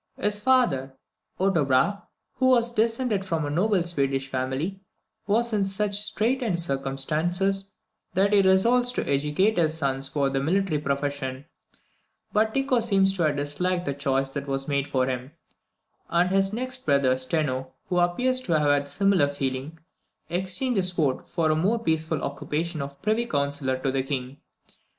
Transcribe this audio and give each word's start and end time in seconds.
His 0.19 0.39
father, 0.39 0.95
Otto 1.39 1.63
Brahe, 1.63 2.01
who 2.37 2.47
was 2.49 2.71
descended 2.71 3.23
from 3.23 3.45
a 3.45 3.51
noble 3.51 3.83
Swedish 3.83 4.29
family, 4.29 4.81
was 5.27 5.53
in 5.53 5.63
such 5.63 5.93
straitened 5.93 6.59
circumstances, 6.59 7.69
that 8.15 8.33
he 8.33 8.41
resolved 8.41 8.95
to 8.95 9.07
educate 9.07 9.59
his 9.59 9.77
sons 9.77 10.09
for 10.09 10.31
the 10.31 10.39
military 10.41 10.79
profession; 10.79 11.45
but 12.33 12.55
Tycho 12.55 12.79
seems 12.79 13.13
to 13.13 13.21
have 13.21 13.35
disliked 13.35 13.85
the 13.85 13.93
choice 13.93 14.31
that 14.31 14.47
was 14.47 14.67
made 14.67 14.87
for 14.87 15.05
him; 15.05 15.33
and 16.09 16.31
his 16.31 16.51
next 16.51 16.83
brother, 16.83 17.15
Steno, 17.15 17.71
who 17.85 17.99
appears 17.99 18.41
to 18.41 18.53
have 18.57 18.71
had 18.71 18.83
a 18.85 18.87
similar 18.87 19.27
feeling, 19.27 19.77
exchanged 20.29 20.79
the 20.79 20.81
sword 20.81 21.27
for 21.27 21.47
the 21.47 21.55
more 21.55 21.77
peaceful 21.77 22.23
occupation 22.23 22.81
of 22.81 22.99
Privy 23.03 23.27
Councillor 23.27 23.77
to 23.77 23.91
the 23.91 24.01
King. 24.01 24.37